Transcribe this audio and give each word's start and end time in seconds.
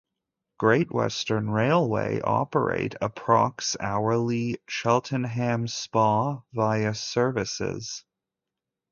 Great 0.57 0.91
Western 0.91 1.51
Railway 1.51 2.21
operate 2.21 2.95
approx 3.03 3.77
hourly 3.79 4.57
Cheltenham 4.67 5.67
Spa- 5.67 6.41
via 6.55 6.95
services. 6.95 8.03